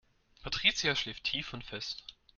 Patricia 0.41 0.95
schläft 0.95 1.25
tief 1.25 1.53
und 1.53 1.63
fest. 1.63 2.03